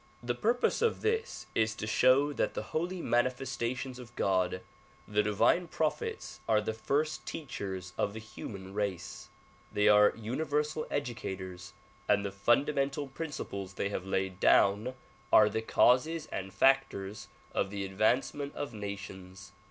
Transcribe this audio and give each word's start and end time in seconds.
The 0.23 0.33
purpose 0.33 0.81
of 0.81 1.01
this 1.01 1.45
is 1.53 1.75
to 1.75 1.85
show 1.85 2.33
that 2.33 2.55
the 2.55 2.63
holy 2.73 3.03
manifestations 3.03 3.99
of 3.99 4.15
God, 4.15 4.61
the 5.07 5.21
divine 5.21 5.67
prophets 5.67 6.39
are 6.49 6.59
the 6.59 6.73
first 6.73 7.23
teachers 7.27 7.93
of 7.99 8.13
the 8.13 8.19
human 8.19 8.73
race. 8.73 9.29
They 9.71 9.87
are 9.87 10.13
universal 10.15 10.87
educators 10.89 11.73
and 12.09 12.25
the 12.25 12.31
fundamental 12.31 13.09
principles 13.09 13.75
they 13.75 13.89
have 13.89 14.03
laid 14.03 14.39
down 14.39 14.95
are 15.31 15.49
the 15.49 15.61
causes 15.61 16.25
and 16.31 16.51
factors 16.51 17.27
of 17.53 17.69
the 17.69 17.85
advancement 17.85 18.55
of 18.55 18.73
nations. 18.73 19.51